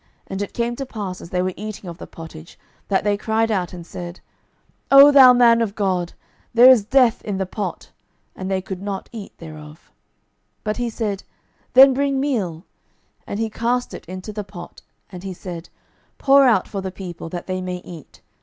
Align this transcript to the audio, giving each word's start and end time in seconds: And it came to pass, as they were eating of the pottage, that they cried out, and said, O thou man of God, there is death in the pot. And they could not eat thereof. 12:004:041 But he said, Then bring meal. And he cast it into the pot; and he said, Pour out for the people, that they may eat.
And 0.25 0.41
it 0.41 0.53
came 0.55 0.75
to 0.77 0.85
pass, 0.87 1.21
as 1.21 1.29
they 1.29 1.43
were 1.43 1.53
eating 1.55 1.87
of 1.87 1.99
the 1.99 2.07
pottage, 2.07 2.57
that 2.87 3.03
they 3.03 3.17
cried 3.17 3.51
out, 3.51 3.71
and 3.71 3.85
said, 3.85 4.19
O 4.89 5.11
thou 5.11 5.31
man 5.31 5.61
of 5.61 5.75
God, 5.75 6.13
there 6.55 6.71
is 6.71 6.83
death 6.83 7.21
in 7.21 7.37
the 7.37 7.45
pot. 7.45 7.91
And 8.35 8.49
they 8.49 8.63
could 8.63 8.81
not 8.81 9.09
eat 9.11 9.37
thereof. 9.37 9.91
12:004:041 10.61 10.61
But 10.63 10.77
he 10.77 10.89
said, 10.89 11.23
Then 11.75 11.93
bring 11.93 12.19
meal. 12.19 12.63
And 13.27 13.39
he 13.39 13.51
cast 13.51 13.93
it 13.93 14.05
into 14.07 14.33
the 14.33 14.43
pot; 14.43 14.81
and 15.11 15.21
he 15.21 15.33
said, 15.35 15.69
Pour 16.17 16.45
out 16.47 16.67
for 16.67 16.81
the 16.81 16.91
people, 16.91 17.29
that 17.29 17.45
they 17.45 17.61
may 17.61 17.77
eat. 17.85 18.21